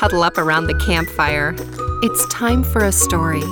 Cuddle 0.00 0.22
up 0.22 0.38
around 0.38 0.66
the 0.66 0.78
campfire. 0.86 1.54
It's 2.02 2.26
time 2.28 2.64
for 2.64 2.86
a 2.86 2.90
story. 2.90 3.44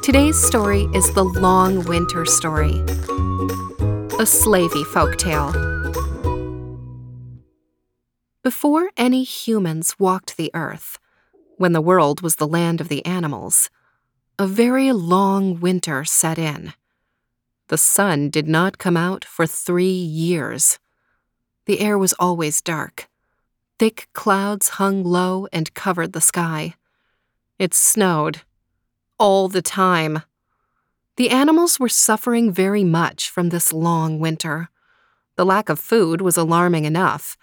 Today's 0.00 0.40
story 0.40 0.86
is 0.94 1.12
the 1.12 1.24
Long 1.24 1.84
Winter 1.86 2.24
Story, 2.24 2.78
a 4.20 4.24
slavey 4.24 4.84
folktale. 4.84 5.52
Before 8.44 8.90
any 8.96 9.24
humans 9.24 9.96
walked 9.98 10.36
the 10.36 10.52
earth, 10.54 11.00
when 11.56 11.72
the 11.72 11.80
world 11.80 12.20
was 12.20 12.36
the 12.36 12.46
land 12.46 12.80
of 12.80 12.86
the 12.88 13.04
animals, 13.04 13.70
a 14.38 14.46
very 14.46 14.92
long 14.92 15.58
winter 15.58 16.04
set 16.04 16.38
in. 16.38 16.74
The 17.66 17.76
sun 17.76 18.30
did 18.30 18.46
not 18.46 18.78
come 18.78 18.96
out 18.96 19.24
for 19.24 19.48
three 19.48 19.90
years. 19.90 20.78
The 21.66 21.80
air 21.80 21.98
was 21.98 22.12
always 22.20 22.60
dark. 22.60 23.07
Thick 23.78 24.08
clouds 24.12 24.70
hung 24.70 25.04
low 25.04 25.46
and 25.52 25.72
covered 25.74 26.12
the 26.12 26.20
sky. 26.20 26.74
It 27.58 27.74
snowed. 27.74 28.42
All 29.18 29.48
the 29.48 29.62
time. 29.62 30.22
The 31.16 31.30
animals 31.30 31.78
were 31.78 31.88
suffering 31.88 32.52
very 32.52 32.82
much 32.82 33.30
from 33.30 33.50
this 33.50 33.72
long 33.72 34.18
winter. 34.18 34.68
The 35.36 35.46
lack 35.46 35.68
of 35.68 35.78
food 35.78 36.20
was 36.20 36.36
alarming 36.36 36.84
enough, 36.84 37.36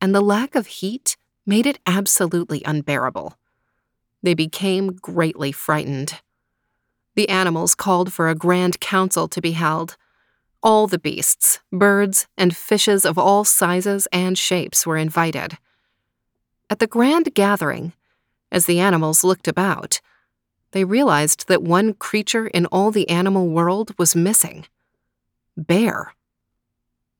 and 0.00 0.14
the 0.14 0.20
lack 0.20 0.54
of 0.54 0.66
heat 0.66 1.16
made 1.46 1.66
it 1.66 1.78
absolutely 1.86 2.62
unbearable. 2.66 3.38
They 4.22 4.34
became 4.34 4.92
greatly 4.92 5.52
frightened. 5.52 6.20
The 7.14 7.28
animals 7.30 7.74
called 7.74 8.12
for 8.12 8.28
a 8.28 8.34
grand 8.34 8.80
council 8.80 9.28
to 9.28 9.40
be 9.40 9.52
held 9.52 9.96
all 10.62 10.86
the 10.86 10.98
beasts, 10.98 11.60
birds, 11.70 12.26
and 12.36 12.54
fishes 12.54 13.04
of 13.04 13.16
all 13.16 13.44
sizes 13.44 14.08
and 14.12 14.36
shapes 14.36 14.86
were 14.86 14.96
invited. 14.96 15.56
At 16.70 16.78
the 16.78 16.86
grand 16.86 17.34
gathering, 17.34 17.92
as 18.52 18.66
the 18.66 18.80
animals 18.80 19.24
looked 19.24 19.48
about, 19.48 20.00
they 20.72 20.84
realized 20.84 21.48
that 21.48 21.62
one 21.62 21.94
creature 21.94 22.46
in 22.46 22.66
all 22.66 22.90
the 22.90 23.08
animal 23.08 23.48
world 23.48 23.94
was 23.98 24.14
missing 24.16 24.66
bear. 25.56 26.14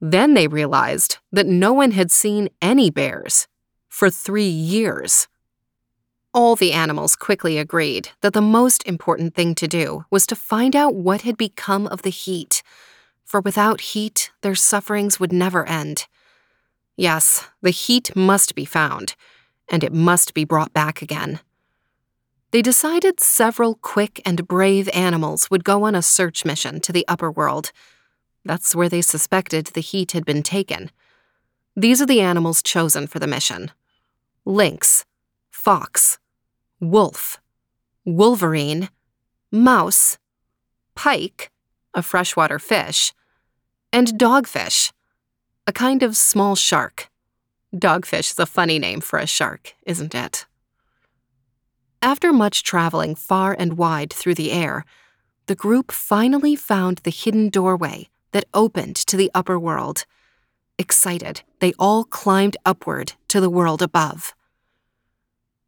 Then 0.01 0.35
they 0.35 0.47
realized 0.47 1.19
that 1.33 1.47
no 1.47 1.73
one 1.73 1.91
had 1.91 2.13
seen 2.13 2.51
any 2.63 2.89
bears 2.89 3.49
for 3.89 4.11
three 4.11 4.49
years. 4.49 5.27
All 6.33 6.55
the 6.55 6.73
animals 6.73 7.17
quickly 7.17 7.59
agreed 7.59 8.11
that 8.21 8.35
the 8.35 8.41
most 8.41 8.87
important 8.87 9.35
thing 9.35 9.57
to 9.57 9.67
do 9.67 10.05
was 10.09 10.25
to 10.29 10.37
find 10.37 10.77
out 10.77 10.95
what 10.95 11.23
had 11.23 11.37
become 11.37 11.89
of 11.89 12.03
the 12.03 12.11
heat 12.11 12.63
for 13.29 13.43
without 13.43 13.83
heat, 13.83 14.31
their 14.41 14.55
sufferings 14.55 15.21
would 15.21 15.35
never 15.35 15.69
end. 15.69 16.07
Yes, 16.97 17.47
the 17.61 17.71
heat 17.71 18.17
must 18.17 18.55
be 18.55 18.65
found, 18.65 19.17
and 19.71 19.85
it 19.85 19.93
must 19.93 20.35
be 20.35 20.45
brought 20.45 20.73
back 20.73 21.03
again. 21.03 21.41
They 22.51 22.63
decided 22.63 23.21
several 23.21 23.75
quick 23.75 24.23
and 24.25 24.49
brave 24.49 24.89
animals 24.95 25.51
would 25.51 25.65
go 25.65 25.85
on 25.85 25.95
a 25.95 26.03
search 26.03 26.45
mission 26.45 26.81
to 26.81 26.93
the 26.93 27.05
upper 27.07 27.31
world. 27.31 27.73
That's 28.45 28.75
where 28.75 28.89
they 28.89 29.03
suspected 29.03 29.67
the 29.67 29.83
heat 29.83 30.13
had 30.13 30.25
been 30.25 30.43
taken. 30.43 30.91
These 31.77 32.01
are 32.01 32.07
the 32.07 32.23
animals 32.23 32.63
chosen 32.63 33.07
for 33.07 33.19
the 33.19 33.27
mission 33.27 33.71
lynx, 34.47 35.05
fox, 35.51 36.19
wolf, 36.81 37.39
wolverine, 38.07 38.89
mouse, 39.53 40.19
pike, 40.95 41.51
a 41.93 42.03
freshwater 42.03 42.59
fish, 42.59 43.13
and 43.93 44.19
dogfish, 44.19 44.93
a 45.67 45.73
kind 45.73 46.03
of 46.03 46.17
small 46.17 46.57
shark. 46.57 47.11
Dogfish 47.75 48.33
is 48.33 48.39
a 48.39 48.47
funny 48.47 48.79
name 48.79 49.01
for 49.01 49.19
a 49.19 49.27
shark, 49.27 49.75
isn't 49.85 50.15
it? 50.15 50.47
After 52.01 52.33
much 52.33 52.63
traveling 52.63 53.15
far 53.15 53.55
and 53.59 53.77
wide 53.77 54.13
through 54.13 54.37
the 54.37 54.53
air, 54.53 54.85
the 55.47 55.55
group 55.55 55.93
finally 55.93 56.55
found 56.55 56.99
the 56.99 57.11
hidden 57.11 57.49
doorway 57.49 58.09
that 58.33 58.45
opened 58.55 58.97
to 58.97 59.17
the 59.17 59.31
upper 59.35 59.59
world. 59.59 60.05
Excited, 60.79 61.43
they 61.61 61.73
all 61.79 62.05
climbed 62.05 62.57
upward 62.65 63.15
to 63.29 63.41
the 63.41 63.51
world 63.51 63.83
above. 63.83 64.35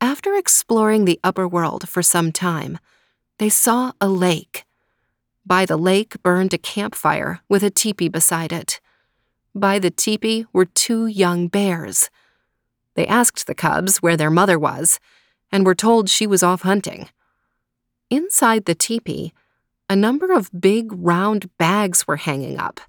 After 0.01 0.35
exploring 0.35 1.05
the 1.05 1.21
upper 1.23 1.47
world 1.47 1.89
for 1.89 2.03
some 2.03 2.33
time, 2.33 2.79
they 3.39 3.49
saw 3.49 3.93
a 4.01 4.09
lake 4.09 4.65
by 5.45 5.67
the 5.67 5.77
lake 5.77 6.23
burned 6.23 6.55
a 6.55 6.59
campfire 6.59 7.41
with 7.49 7.65
a 7.65 7.71
teepee 7.71 8.09
beside 8.09 8.53
it. 8.53 8.81
By 9.55 9.79
the 9.79 9.91
teepee 9.91 10.47
were 10.53 10.65
two 10.65 11.07
young 11.07 11.49
bears. 11.49 12.11
They 12.95 13.07
asked 13.07 13.47
the 13.47 13.55
cubs 13.55 13.99
where 13.99 14.17
their 14.17 14.31
mother 14.31 14.59
was 14.59 15.01
and 15.51 15.67
were 15.67 15.75
told 15.75 16.09
she 16.09 16.27
was 16.27 16.43
off 16.43 16.63
hunting. 16.63 17.09
Inside 18.11 18.65
the 18.65 18.75
teepee, 18.75 19.33
a 19.89 19.97
number 19.97 20.33
of 20.33 20.51
big 20.61 20.93
round 20.93 21.57
bags 21.59 22.07
were 22.07 22.17
hanging 22.17 22.59
up. 22.59 22.81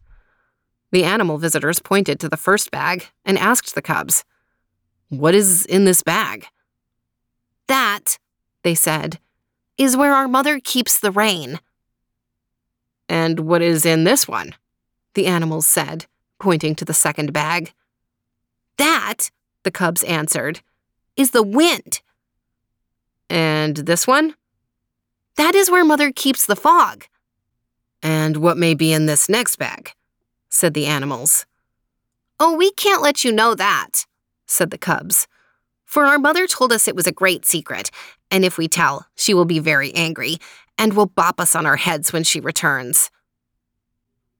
The 0.91 1.03
animal 1.03 1.38
visitors 1.38 1.79
pointed 1.79 2.19
to 2.19 2.29
the 2.29 2.38
first 2.38 2.69
bag 2.69 3.07
and 3.25 3.38
asked 3.38 3.73
the 3.73 3.81
cubs, 3.81 4.23
What 5.09 5.33
is 5.33 5.66
in 5.66 5.85
this 5.85 6.03
bag? 6.03 6.45
That, 7.67 8.17
they 8.63 8.75
said, 8.75 9.19
is 9.78 9.97
where 9.97 10.13
our 10.13 10.28
mother 10.28 10.59
keeps 10.59 10.99
the 10.99 11.11
rain. 11.11 11.59
And 13.09 13.39
what 13.41 13.61
is 13.61 13.85
in 13.85 14.03
this 14.03 14.28
one? 14.28 14.53
The 15.16 15.25
animals 15.25 15.66
said, 15.66 16.05
pointing 16.41 16.75
to 16.75 16.85
the 16.85 16.94
second 16.94 17.31
bag. 17.31 17.72
That, 18.78 19.29
the 19.63 19.72
cubs 19.72 20.03
answered, 20.03 20.62
is 21.16 21.31
the 21.31 21.44
wind. 21.44 22.02
And 23.29 23.78
this 23.78 24.06
one? 24.06 24.35
That 25.38 25.56
is 25.56 25.72
where 25.72 25.85
Mother 25.85 26.12
keeps 26.12 26.46
the 26.46 26.56
fog. 26.56 27.06
And 28.03 28.38
what 28.38 28.57
may 28.57 28.74
be 28.74 28.91
in 28.91 29.06
this 29.06 29.29
next 29.29 29.56
bag? 29.57 29.94
said 30.50 30.74
the 30.74 30.85
animals. 30.85 31.46
Oh, 32.40 32.58
we 32.58 32.72
can't 32.72 33.02
let 33.02 33.23
you 33.23 33.31
know 33.31 33.56
that, 33.56 34.06
said 34.47 34.72
the 34.72 34.78
cubs. 34.78 35.28
For 35.85 36.06
our 36.06 36.18
mother 36.18 36.47
told 36.47 36.73
us 36.73 36.88
it 36.88 36.96
was 36.96 37.08
a 37.08 37.12
great 37.12 37.46
secret, 37.46 37.91
and 38.31 38.44
if 38.44 38.58
we 38.58 38.68
tell, 38.68 39.06
she 39.16 39.34
will 39.34 39.46
be 39.46 39.59
very 39.59 39.94
angry, 39.94 40.38
and 40.78 40.94
will 40.94 41.06
bop 41.06 41.40
us 41.40 41.56
on 41.56 41.66
our 41.66 41.78
heads 41.78 42.12
when 42.12 42.23
she 42.23 42.40
returns. 42.40 43.12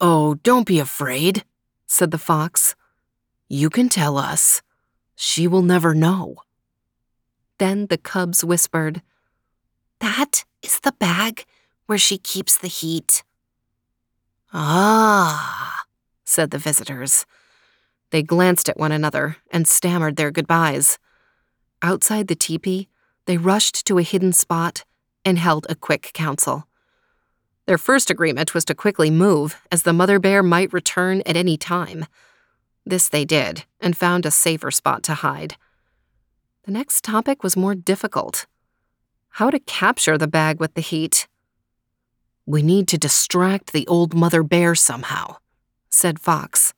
Oh, 0.00 0.34
don't 0.42 0.66
be 0.66 0.80
afraid, 0.80 1.44
said 1.92 2.10
the 2.10 2.16
fox. 2.16 2.74
You 3.48 3.68
can 3.68 3.90
tell 3.90 4.16
us. 4.16 4.62
She 5.14 5.46
will 5.46 5.60
never 5.60 5.94
know. 5.94 6.36
Then 7.58 7.86
the 7.88 7.98
cubs 7.98 8.42
whispered, 8.42 9.02
That 10.00 10.46
is 10.62 10.80
the 10.80 10.92
bag 10.92 11.44
where 11.84 11.98
she 11.98 12.16
keeps 12.16 12.56
the 12.56 12.68
heat. 12.68 13.22
Ah, 14.54 15.82
said 16.24 16.50
the 16.50 16.56
visitors. 16.56 17.26
They 18.08 18.22
glanced 18.22 18.70
at 18.70 18.78
one 18.78 18.92
another 18.92 19.36
and 19.50 19.68
stammered 19.68 20.16
their 20.16 20.30
goodbyes. 20.30 20.98
Outside 21.82 22.28
the 22.28 22.34
teepee, 22.34 22.88
they 23.26 23.36
rushed 23.36 23.86
to 23.86 23.98
a 23.98 24.02
hidden 24.02 24.32
spot 24.32 24.84
and 25.26 25.38
held 25.38 25.66
a 25.68 25.74
quick 25.74 26.12
council. 26.14 26.66
Their 27.66 27.78
first 27.78 28.10
agreement 28.10 28.54
was 28.54 28.64
to 28.66 28.74
quickly 28.74 29.10
move, 29.10 29.60
as 29.70 29.82
the 29.82 29.92
mother 29.92 30.18
bear 30.18 30.42
might 30.42 30.72
return 30.72 31.22
at 31.26 31.36
any 31.36 31.56
time. 31.56 32.06
This 32.84 33.08
they 33.08 33.24
did, 33.24 33.64
and 33.80 33.96
found 33.96 34.26
a 34.26 34.30
safer 34.30 34.70
spot 34.70 35.02
to 35.04 35.14
hide. 35.14 35.56
The 36.64 36.72
next 36.72 37.04
topic 37.04 37.42
was 37.42 37.56
more 37.56 37.74
difficult 37.74 38.46
how 39.36 39.48
to 39.48 39.58
capture 39.58 40.18
the 40.18 40.28
bag 40.28 40.60
with 40.60 40.74
the 40.74 40.82
heat. 40.82 41.26
We 42.44 42.62
need 42.62 42.86
to 42.88 42.98
distract 42.98 43.72
the 43.72 43.86
old 43.86 44.14
mother 44.14 44.42
bear 44.42 44.74
somehow, 44.74 45.36
said 45.88 46.18
Fox. 46.18 46.74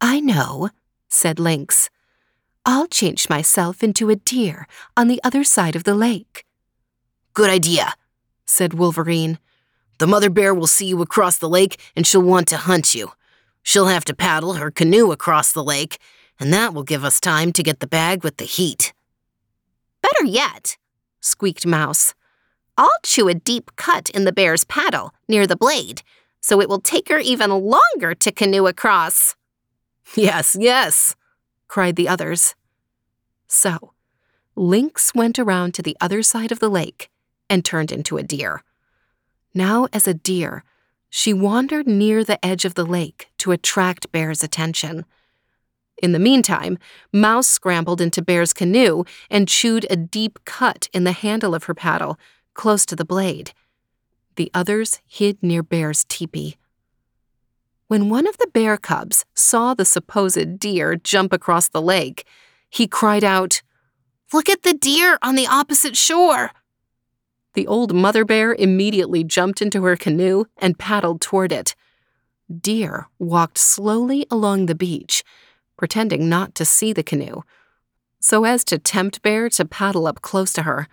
I 0.00 0.18
know, 0.18 0.70
said 1.08 1.38
Lynx. 1.38 1.88
I'll 2.66 2.88
change 2.88 3.28
myself 3.28 3.82
into 3.82 4.10
a 4.10 4.16
deer 4.16 4.66
on 4.96 5.06
the 5.06 5.20
other 5.22 5.44
side 5.44 5.76
of 5.76 5.84
the 5.84 5.94
lake. 5.94 6.44
Good 7.34 7.50
idea, 7.50 7.94
said 8.44 8.74
Wolverine. 8.74 9.38
The 10.02 10.08
mother 10.08 10.30
bear 10.30 10.52
will 10.52 10.66
see 10.66 10.86
you 10.86 11.00
across 11.00 11.38
the 11.38 11.48
lake 11.48 11.78
and 11.94 12.04
she'll 12.04 12.22
want 12.22 12.48
to 12.48 12.56
hunt 12.56 12.92
you. 12.92 13.12
She'll 13.62 13.86
have 13.86 14.04
to 14.06 14.16
paddle 14.16 14.54
her 14.54 14.68
canoe 14.68 15.12
across 15.12 15.52
the 15.52 15.62
lake, 15.62 15.98
and 16.40 16.52
that 16.52 16.74
will 16.74 16.82
give 16.82 17.04
us 17.04 17.20
time 17.20 17.52
to 17.52 17.62
get 17.62 17.78
the 17.78 17.86
bag 17.86 18.24
with 18.24 18.38
the 18.38 18.44
heat. 18.44 18.92
Better 20.00 20.24
yet, 20.24 20.76
squeaked 21.20 21.64
Mouse. 21.64 22.14
I'll 22.76 22.90
chew 23.04 23.28
a 23.28 23.34
deep 23.34 23.76
cut 23.76 24.10
in 24.10 24.24
the 24.24 24.32
bear's 24.32 24.64
paddle 24.64 25.14
near 25.28 25.46
the 25.46 25.54
blade, 25.54 26.02
so 26.40 26.60
it 26.60 26.68
will 26.68 26.80
take 26.80 27.08
her 27.08 27.20
even 27.20 27.52
longer 27.52 28.12
to 28.12 28.32
canoe 28.32 28.66
across. 28.66 29.36
Yes, 30.16 30.56
yes, 30.58 31.14
cried 31.68 31.94
the 31.94 32.08
others. 32.08 32.56
So, 33.46 33.92
Lynx 34.56 35.14
went 35.14 35.38
around 35.38 35.74
to 35.74 35.82
the 35.82 35.96
other 36.00 36.24
side 36.24 36.50
of 36.50 36.58
the 36.58 36.68
lake 36.68 37.08
and 37.48 37.64
turned 37.64 37.92
into 37.92 38.16
a 38.16 38.24
deer. 38.24 38.64
Now, 39.54 39.86
as 39.92 40.08
a 40.08 40.14
deer, 40.14 40.64
she 41.10 41.34
wandered 41.34 41.86
near 41.86 42.24
the 42.24 42.42
edge 42.44 42.64
of 42.64 42.74
the 42.74 42.86
lake 42.86 43.28
to 43.38 43.52
attract 43.52 44.12
Bear's 44.12 44.42
attention. 44.42 45.04
In 46.02 46.12
the 46.12 46.18
meantime, 46.18 46.78
Mouse 47.12 47.46
scrambled 47.46 48.00
into 48.00 48.22
Bear's 48.22 48.52
canoe 48.52 49.04
and 49.30 49.46
chewed 49.46 49.86
a 49.90 49.96
deep 49.96 50.38
cut 50.44 50.88
in 50.92 51.04
the 51.04 51.12
handle 51.12 51.54
of 51.54 51.64
her 51.64 51.74
paddle, 51.74 52.18
close 52.54 52.86
to 52.86 52.96
the 52.96 53.04
blade. 53.04 53.52
The 54.36 54.50
others 54.54 55.00
hid 55.06 55.42
near 55.42 55.62
Bear's 55.62 56.04
teepee. 56.04 56.56
When 57.88 58.08
one 58.08 58.26
of 58.26 58.38
the 58.38 58.46
bear 58.46 58.78
cubs 58.78 59.26
saw 59.34 59.74
the 59.74 59.84
supposed 59.84 60.58
deer 60.58 60.96
jump 60.96 61.30
across 61.32 61.68
the 61.68 61.82
lake, 61.82 62.24
he 62.70 62.86
cried 62.86 63.22
out, 63.22 63.60
Look 64.32 64.48
at 64.48 64.62
the 64.62 64.72
deer 64.72 65.18
on 65.20 65.34
the 65.34 65.46
opposite 65.46 65.94
shore! 65.94 66.52
The 67.54 67.66
old 67.66 67.94
mother 67.94 68.24
bear 68.24 68.54
immediately 68.54 69.24
jumped 69.24 69.60
into 69.60 69.82
her 69.82 69.96
canoe 69.96 70.46
and 70.58 70.78
paddled 70.78 71.20
toward 71.20 71.52
it. 71.52 71.74
Deer 72.60 73.08
walked 73.18 73.58
slowly 73.58 74.26
along 74.30 74.66
the 74.66 74.74
beach, 74.74 75.22
pretending 75.76 76.28
not 76.28 76.54
to 76.54 76.64
see 76.64 76.92
the 76.92 77.02
canoe, 77.02 77.42
so 78.20 78.44
as 78.44 78.64
to 78.64 78.78
tempt 78.78 79.22
Bear 79.22 79.48
to 79.50 79.64
paddle 79.64 80.06
up 80.06 80.22
close 80.22 80.52
to 80.54 80.62
her. 80.62 80.88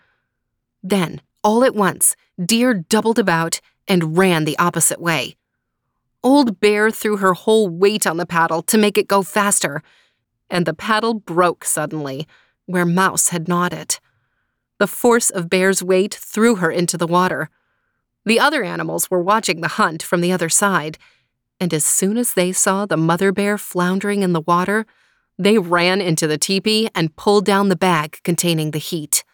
Then, 0.82 1.22
all 1.44 1.64
at 1.64 1.76
once, 1.76 2.16
Deer 2.44 2.74
doubled 2.74 3.20
about 3.20 3.62
and 3.88 4.18
ran 4.18 4.46
the 4.46 4.58
opposite 4.58 5.00
way. 5.00 5.36
Old 6.24 6.60
Bear 6.60 6.92
threw 6.92 7.18
her 7.18 7.34
whole 7.34 7.70
weight 7.70 8.06
on 8.06 8.18
the 8.18 8.26
paddle 8.26 8.62
to 8.64 8.78
make 8.78 8.98
it 8.98 9.08
go 9.08 9.24
faster, 9.24 9.82
and 10.50 10.66
the 10.66 10.74
paddle 10.74 11.14
broke 11.14 11.64
suddenly, 11.64 12.28
where 12.66 12.86
Mouse 12.86 13.30
had 13.30 13.48
gnawed 13.48 13.74
it. 13.74 14.00
The 14.80 14.88
force 14.88 15.30
of 15.30 15.50
Bear's 15.50 15.84
weight 15.84 16.16
threw 16.16 16.56
her 16.56 16.72
into 16.72 16.98
the 16.98 17.08
water. 17.08 17.50
The 18.26 18.40
other 18.40 18.64
animals 18.64 19.12
were 19.12 19.22
watching 19.22 19.60
the 19.60 19.68
hunt 19.68 20.02
from 20.02 20.22
the 20.22 20.32
other 20.32 20.48
side, 20.48 20.98
and 21.60 21.74
as 21.74 21.84
soon 21.84 22.18
as 22.18 22.34
they 22.34 22.54
saw 22.54 22.86
the 22.86 22.96
mother 22.96 23.34
bear 23.34 23.58
floundering 23.58 24.24
in 24.24 24.32
the 24.32 24.42
water, 24.42 24.86
they 25.38 25.58
ran 25.58 26.00
into 26.00 26.28
the 26.28 26.38
teepee 26.38 26.90
and 26.96 27.16
pulled 27.18 27.46
down 27.46 27.68
the 27.68 27.76
bag 27.76 28.20
containing 28.24 28.72
the 28.72 28.80
heat. 28.80 29.26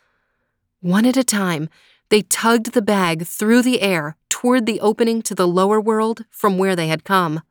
One 0.81 1.05
at 1.05 1.17
a 1.17 1.23
time, 1.23 1.69
they 2.09 2.23
tugged 2.23 2.73
the 2.73 2.81
bag 2.81 3.25
through 3.27 3.61
the 3.61 3.81
air 3.81 4.15
toward 4.29 4.65
the 4.65 4.79
opening 4.79 5.21
to 5.23 5.35
the 5.35 5.47
lower 5.47 5.79
world 5.79 6.25
from 6.31 6.57
where 6.57 6.75
they 6.75 6.87
had 6.87 7.03
come. 7.03 7.41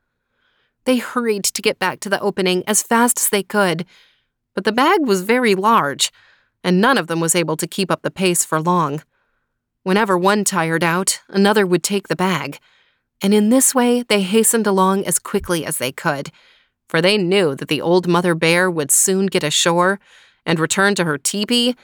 They 0.84 0.96
hurried 0.96 1.44
to 1.44 1.62
get 1.62 1.78
back 1.78 2.00
to 2.00 2.08
the 2.08 2.20
opening 2.20 2.64
as 2.66 2.82
fast 2.82 3.20
as 3.20 3.28
they 3.28 3.42
could, 3.44 3.84
but 4.52 4.64
the 4.64 4.72
bag 4.72 5.06
was 5.06 5.22
very 5.22 5.54
large 5.54 6.12
and 6.64 6.80
none 6.80 6.96
of 6.98 7.06
them 7.06 7.20
was 7.20 7.34
able 7.34 7.56
to 7.58 7.66
keep 7.66 7.90
up 7.90 8.02
the 8.02 8.10
pace 8.10 8.44
for 8.44 8.60
long. 8.60 9.02
Whenever 9.82 10.16
one 10.16 10.44
tired 10.44 10.82
out, 10.82 11.20
another 11.28 11.66
would 11.66 11.84
take 11.84 12.08
the 12.08 12.16
bag, 12.16 12.58
and 13.22 13.34
in 13.34 13.50
this 13.50 13.74
way 13.74 14.02
they 14.02 14.22
hastened 14.22 14.66
along 14.66 15.04
as 15.04 15.18
quickly 15.18 15.66
as 15.66 15.76
they 15.76 15.92
could, 15.92 16.30
for 16.88 17.02
they 17.02 17.18
knew 17.18 17.54
that 17.54 17.68
the 17.68 17.82
old 17.82 18.08
mother 18.08 18.34
bear 18.34 18.70
would 18.70 18.90
soon 18.90 19.26
get 19.26 19.44
ashore 19.44 20.00
and 20.46 20.58
return 20.58 20.94
to 20.94 21.04
her 21.04 21.18
teepee, 21.18 21.76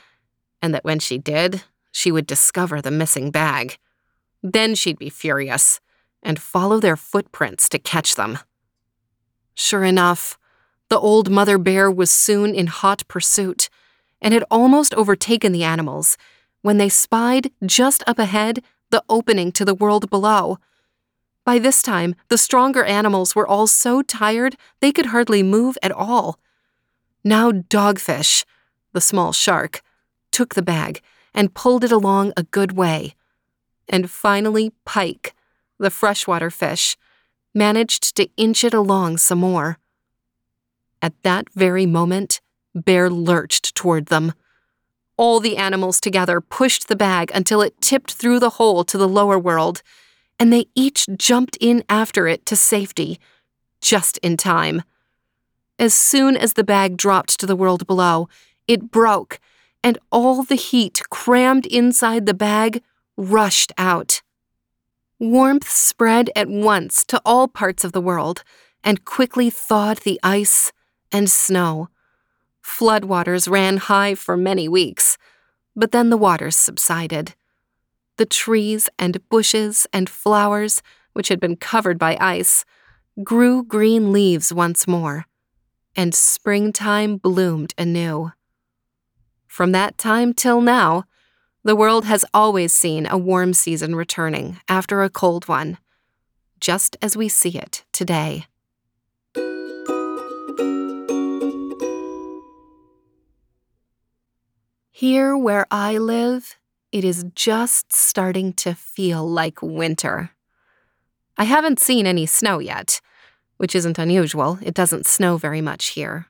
and 0.62 0.74
that 0.74 0.84
when 0.84 0.98
she 0.98 1.18
did, 1.18 1.62
she 1.92 2.10
would 2.10 2.26
discover 2.26 2.80
the 2.80 2.90
missing 2.90 3.30
bag. 3.30 3.76
Then 4.42 4.74
she'd 4.74 4.98
be 4.98 5.10
furious 5.10 5.80
and 6.22 6.40
follow 6.40 6.80
their 6.80 6.96
footprints 6.96 7.68
to 7.68 7.78
catch 7.78 8.14
them. 8.14 8.38
Sure 9.54 9.84
enough, 9.84 10.38
the 10.88 10.98
old 10.98 11.30
mother 11.30 11.58
bear 11.58 11.90
was 11.90 12.10
soon 12.10 12.54
in 12.54 12.66
hot 12.66 13.06
pursuit 13.08 13.68
and 14.20 14.34
had 14.34 14.44
almost 14.50 14.94
overtaken 14.94 15.52
the 15.52 15.64
animals 15.64 16.16
when 16.62 16.78
they 16.78 16.88
spied 16.88 17.50
just 17.64 18.02
up 18.06 18.18
ahead 18.18 18.62
the 18.90 19.02
opening 19.08 19.52
to 19.52 19.64
the 19.64 19.74
world 19.74 20.10
below. 20.10 20.58
By 21.44 21.58
this 21.58 21.82
time, 21.82 22.14
the 22.28 22.38
stronger 22.38 22.84
animals 22.84 23.34
were 23.34 23.46
all 23.46 23.66
so 23.66 24.02
tired 24.02 24.56
they 24.80 24.92
could 24.92 25.06
hardly 25.06 25.42
move 25.42 25.78
at 25.82 25.92
all. 25.92 26.38
Now, 27.24 27.50
Dogfish, 27.50 28.44
the 28.92 29.00
small 29.00 29.32
shark, 29.32 29.82
took 30.30 30.54
the 30.54 30.62
bag 30.62 31.00
and 31.34 31.54
pulled 31.54 31.84
it 31.84 31.92
along 31.92 32.32
a 32.36 32.42
good 32.42 32.72
way. 32.72 33.14
And 33.88 34.10
finally, 34.10 34.72
Pike, 34.84 35.34
the 35.78 35.90
freshwater 35.90 36.50
fish, 36.50 36.96
managed 37.54 38.14
to 38.16 38.28
inch 38.36 38.64
it 38.64 38.74
along 38.74 39.16
some 39.18 39.40
more. 39.40 39.78
At 41.02 41.14
that 41.22 41.48
very 41.54 41.86
moment, 41.86 42.40
Bear 42.74 43.10
lurched 43.10 43.74
toward 43.74 44.06
them. 44.06 44.32
All 45.16 45.40
the 45.40 45.56
animals 45.56 46.00
together 46.00 46.40
pushed 46.40 46.88
the 46.88 46.96
bag 46.96 47.30
until 47.34 47.60
it 47.62 47.80
tipped 47.80 48.12
through 48.12 48.38
the 48.38 48.50
hole 48.50 48.84
to 48.84 48.96
the 48.96 49.08
lower 49.08 49.38
world, 49.38 49.82
and 50.38 50.52
they 50.52 50.66
each 50.74 51.06
jumped 51.16 51.58
in 51.60 51.84
after 51.88 52.26
it 52.26 52.46
to 52.46 52.56
safety, 52.56 53.20
just 53.80 54.18
in 54.18 54.36
time. 54.36 54.82
As 55.78 55.94
soon 55.94 56.36
as 56.36 56.54
the 56.54 56.64
bag 56.64 56.96
dropped 56.96 57.38
to 57.40 57.46
the 57.46 57.56
world 57.56 57.86
below, 57.86 58.28
it 58.66 58.90
broke, 58.90 59.40
and 59.82 59.98
all 60.12 60.42
the 60.42 60.54
heat 60.54 61.00
crammed 61.10 61.66
inside 61.66 62.26
the 62.26 62.34
bag 62.34 62.82
rushed 63.16 63.72
out. 63.76 64.22
Warmth 65.18 65.68
spread 65.68 66.30
at 66.34 66.48
once 66.48 67.04
to 67.04 67.20
all 67.24 67.48
parts 67.48 67.84
of 67.84 67.92
the 67.92 68.00
world 68.00 68.42
and 68.82 69.04
quickly 69.04 69.50
thawed 69.50 69.98
the 69.98 70.18
ice 70.22 70.72
and 71.12 71.30
snow. 71.30 71.88
Floodwaters 72.70 73.50
ran 73.50 73.76
high 73.76 74.14
for 74.14 74.36
many 74.36 74.68
weeks, 74.68 75.18
but 75.74 75.92
then 75.92 76.08
the 76.08 76.16
waters 76.16 76.56
subsided. 76.56 77.34
The 78.16 78.24
trees 78.24 78.88
and 78.98 79.28
bushes 79.28 79.86
and 79.92 80.08
flowers, 80.08 80.80
which 81.12 81.28
had 81.28 81.40
been 81.40 81.56
covered 81.56 81.98
by 81.98 82.16
ice, 82.20 82.64
grew 83.24 83.64
green 83.64 84.12
leaves 84.12 84.52
once 84.52 84.86
more, 84.86 85.26
and 85.96 86.14
springtime 86.14 87.16
bloomed 87.16 87.74
anew. 87.76 88.32
From 89.46 89.72
that 89.72 89.98
time 89.98 90.32
till 90.32 90.60
now, 90.60 91.04
the 91.64 91.76
world 91.76 92.04
has 92.06 92.24
always 92.32 92.72
seen 92.72 93.06
a 93.06 93.18
warm 93.18 93.52
season 93.52 93.94
returning 93.94 94.58
after 94.68 95.02
a 95.02 95.10
cold 95.10 95.48
one, 95.48 95.76
just 96.60 96.96
as 97.02 97.16
we 97.16 97.28
see 97.28 97.58
it 97.58 97.84
today. 97.92 98.46
Here 105.00 105.34
where 105.34 105.66
I 105.70 105.96
live, 105.96 106.58
it 106.92 107.06
is 107.06 107.24
just 107.34 107.90
starting 107.90 108.52
to 108.64 108.74
feel 108.74 109.26
like 109.26 109.62
winter. 109.62 110.32
I 111.38 111.44
haven't 111.44 111.80
seen 111.80 112.06
any 112.06 112.26
snow 112.26 112.58
yet, 112.58 113.00
which 113.56 113.74
isn't 113.74 113.98
unusual. 113.98 114.58
It 114.60 114.74
doesn't 114.74 115.06
snow 115.06 115.38
very 115.38 115.62
much 115.62 115.92
here. 115.92 116.26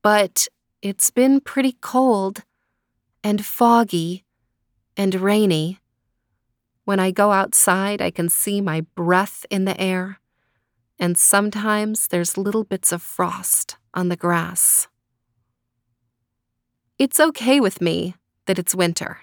But 0.00 0.46
it's 0.80 1.10
been 1.10 1.40
pretty 1.40 1.76
cold 1.80 2.44
and 3.24 3.44
foggy 3.44 4.24
and 4.96 5.16
rainy. 5.16 5.80
When 6.84 7.00
I 7.00 7.10
go 7.10 7.32
outside, 7.32 8.00
I 8.00 8.12
can 8.12 8.28
see 8.28 8.60
my 8.60 8.82
breath 8.94 9.44
in 9.50 9.64
the 9.64 9.80
air, 9.80 10.20
and 11.00 11.18
sometimes 11.18 12.06
there's 12.06 12.38
little 12.38 12.62
bits 12.62 12.92
of 12.92 13.02
frost 13.02 13.76
on 13.92 14.08
the 14.08 14.14
grass. 14.14 14.86
It's 16.98 17.20
okay 17.20 17.60
with 17.60 17.82
me 17.82 18.14
that 18.46 18.58
it's 18.58 18.74
winter. 18.74 19.18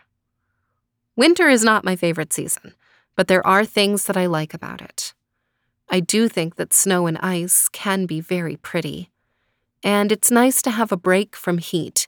Winter 1.15 1.49
is 1.49 1.63
not 1.63 1.83
my 1.83 1.95
favorite 1.95 2.31
season, 2.31 2.75
but 3.15 3.27
there 3.27 3.45
are 3.47 3.65
things 3.65 4.05
that 4.05 4.15
I 4.15 4.27
like 4.27 4.53
about 4.53 4.79
it. 4.79 5.15
I 5.89 5.99
do 5.99 6.27
think 6.27 6.55
that 6.57 6.71
snow 6.71 7.07
and 7.07 7.17
ice 7.17 7.69
can 7.69 8.05
be 8.05 8.19
very 8.19 8.57
pretty, 8.57 9.09
and 9.83 10.11
it's 10.11 10.29
nice 10.29 10.61
to 10.61 10.69
have 10.69 10.91
a 10.91 10.97
break 10.97 11.35
from 11.35 11.57
heat 11.57 12.07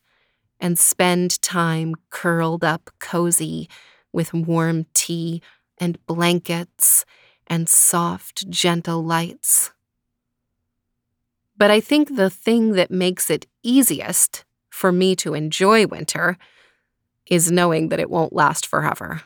and 0.60 0.77
spend 0.77 1.41
time 1.41 1.95
curled 2.12 2.63
up 2.63 2.91
cozy 3.00 3.67
with 4.13 4.36
warm 4.36 4.86
tea 4.93 5.41
and 5.79 6.03
blankets 6.05 7.05
and 7.48 7.67
soft, 7.67 8.48
gentle 8.51 9.03
lights. 9.03 9.72
But 11.57 11.72
I 11.72 11.79
think 11.79 12.17
the 12.17 12.29
thing 12.29 12.74
that 12.74 12.91
makes 12.91 13.31
it 13.31 13.48
easiest 13.63 14.45
for 14.75 14.91
me 14.91 15.15
to 15.15 15.34
enjoy 15.34 15.88
winter 15.88 16.38
is 17.27 17.50
knowing 17.50 17.88
that 17.89 18.00
it 18.00 18.10
won't 18.10 18.34
last 18.34 18.67
forever. 18.67 19.22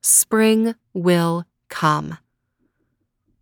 Spring 0.00 0.74
will 0.94 1.44
come. 1.68 2.16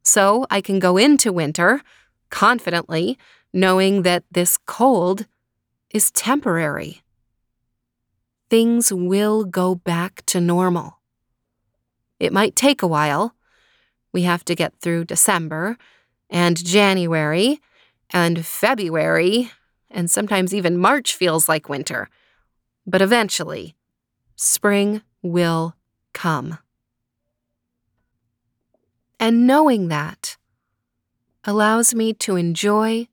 So 0.02 0.46
I 0.50 0.60
can 0.60 0.80
go 0.80 0.96
into 0.96 1.32
winter 1.32 1.80
confidently, 2.28 3.16
knowing 3.52 4.02
that 4.02 4.25
this 4.32 4.58
cold 4.66 5.26
is 5.90 6.10
temporary. 6.10 7.02
things 8.48 8.92
will 8.92 9.44
go 9.44 9.75
back 9.75 10.25
to 10.26 10.40
normal. 10.40 10.98
It 12.18 12.32
might 12.32 12.56
take 12.56 12.82
a 12.82 12.86
while. 12.86 13.34
We 14.12 14.22
have 14.22 14.44
to 14.46 14.54
get 14.54 14.75
through 14.80 15.04
December 15.06 15.76
and 16.30 16.64
January 16.64 17.60
and 18.10 18.46
February, 18.46 19.50
and 19.90 20.10
sometimes 20.10 20.54
even 20.54 20.78
March 20.78 21.14
feels 21.14 21.48
like 21.48 21.68
winter. 21.68 22.08
But 22.86 23.02
eventually, 23.02 23.74
spring 24.36 25.02
will 25.22 25.74
come. 26.12 26.58
And 29.18 29.46
knowing 29.46 29.88
that 29.88 30.36
allows 31.44 31.94
me 31.94 32.12
to 32.12 32.36
enjoy 32.36 33.08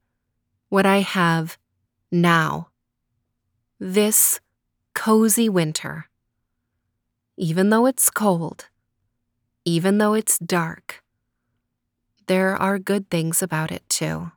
what 0.69 0.85
I 0.85 1.01
have 1.01 1.57
now. 2.11 2.69
This 3.79 4.39
cozy 4.95 5.47
winter. 5.47 6.09
Even 7.37 7.69
though 7.69 7.85
it's 7.85 8.09
cold, 8.09 8.69
even 9.65 9.97
though 9.97 10.13
it's 10.13 10.37
dark, 10.39 11.03
there 12.27 12.55
are 12.55 12.79
good 12.79 13.09
things 13.09 13.41
about 13.41 13.71
it 13.71 13.87
too. 13.89 14.31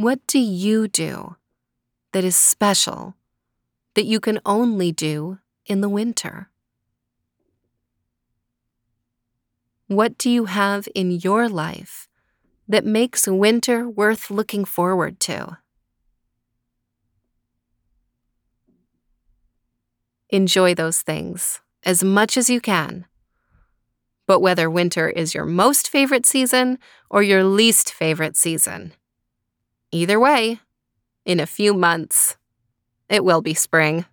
What 0.00 0.26
do 0.26 0.38
you 0.38 0.88
do 0.88 1.36
that 2.12 2.24
is 2.24 2.34
special 2.34 3.16
that 3.92 4.06
you 4.06 4.18
can 4.18 4.40
only 4.46 4.92
do 4.92 5.40
in 5.66 5.82
the 5.82 5.90
winter? 5.90 6.48
What 9.88 10.16
do 10.16 10.30
you 10.30 10.46
have 10.46 10.88
in 10.94 11.10
your 11.10 11.50
life 11.50 12.08
that 12.66 12.86
makes 12.86 13.28
winter 13.28 13.90
worth 13.90 14.30
looking 14.30 14.64
forward 14.64 15.20
to? 15.20 15.58
Enjoy 20.30 20.74
those 20.74 21.02
things 21.02 21.60
as 21.82 22.02
much 22.02 22.38
as 22.38 22.48
you 22.48 22.62
can. 22.62 23.04
But 24.26 24.40
whether 24.40 24.70
winter 24.70 25.10
is 25.10 25.34
your 25.34 25.44
most 25.44 25.90
favorite 25.90 26.24
season 26.24 26.78
or 27.10 27.22
your 27.22 27.44
least 27.44 27.92
favorite 27.92 28.38
season, 28.38 28.94
either 29.92 30.18
way, 30.18 30.60
in 31.24 31.40
a 31.40 31.46
few 31.46 31.74
months, 31.74 32.36
it 33.08 33.24
will 33.24 33.42
be 33.42 33.54
spring. 33.54 34.04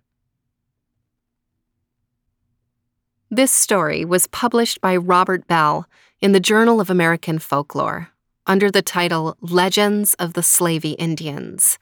This 3.30 3.52
story 3.52 4.04
was 4.04 4.26
published 4.26 4.80
by 4.80 4.96
Robert 4.96 5.46
Bell 5.46 5.86
in 6.20 6.32
the 6.32 6.40
Journal 6.40 6.80
of 6.80 6.90
American 6.90 7.38
Folklore 7.38 8.08
under 8.46 8.70
the 8.70 8.82
title 8.82 9.36
Legends 9.40 10.14
of 10.14 10.32
the 10.32 10.42
Slavey 10.42 10.92
Indians, 10.92 11.78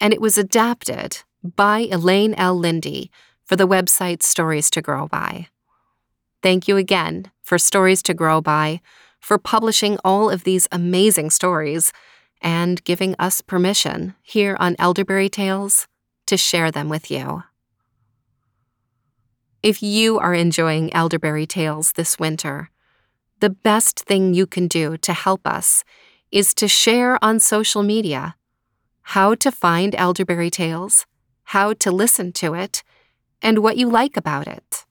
and 0.00 0.12
it 0.12 0.20
was 0.20 0.36
adapted 0.36 1.22
by 1.42 1.88
Elaine 1.90 2.34
L. 2.34 2.54
Lindy 2.54 3.10
for 3.44 3.56
the 3.56 3.66
website 3.66 4.22
Stories 4.22 4.68
to 4.70 4.82
Grow 4.82 5.08
By. 5.08 5.48
Thank 6.42 6.68
you 6.68 6.76
again 6.76 7.30
for 7.42 7.58
Stories 7.58 8.02
to 8.02 8.14
Grow 8.14 8.40
By 8.40 8.80
for 9.20 9.38
publishing 9.38 9.98
all 10.04 10.28
of 10.28 10.44
these 10.44 10.68
amazing 10.70 11.30
stories 11.30 11.92
and 12.40 12.82
giving 12.84 13.14
us 13.18 13.40
permission 13.40 14.14
here 14.22 14.56
on 14.60 14.76
Elderberry 14.78 15.28
Tales 15.28 15.86
to 16.26 16.36
share 16.36 16.70
them 16.70 16.88
with 16.88 17.10
you. 17.10 17.42
If 19.62 19.82
you 19.82 20.18
are 20.18 20.34
enjoying 20.34 20.92
Elderberry 20.92 21.46
Tales 21.46 21.92
this 21.92 22.18
winter, 22.18 22.70
the 23.40 23.50
best 23.50 24.00
thing 24.00 24.32
you 24.32 24.46
can 24.46 24.68
do 24.68 24.96
to 24.98 25.12
help 25.12 25.46
us 25.46 25.84
is 26.30 26.54
to 26.54 26.68
share 26.68 27.22
on 27.22 27.40
social 27.40 27.82
media 27.82 28.36
how 29.02 29.34
to 29.34 29.50
find 29.52 29.94
Elderberry 29.94 30.50
Tales, 30.50 31.06
how 31.44 31.72
to 31.74 31.90
listen 31.90 32.32
to 32.32 32.54
it, 32.54 32.82
and 33.40 33.58
what 33.58 33.76
you 33.76 33.88
like 33.88 34.16
about 34.16 34.48
it. 34.48 34.84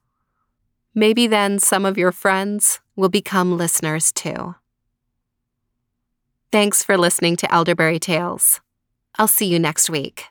Maybe 0.93 1.27
then 1.27 1.59
some 1.59 1.85
of 1.85 1.97
your 1.97 2.11
friends 2.11 2.79
will 2.95 3.09
become 3.09 3.57
listeners 3.57 4.11
too. 4.13 4.55
Thanks 6.55 6.81
for 6.81 6.97
listening 6.97 7.35
to 7.35 7.53
Elderberry 7.53 7.99
Tales. 7.99 8.61
I'll 9.19 9.27
see 9.27 9.45
you 9.45 9.59
next 9.59 9.89
week. 9.89 10.27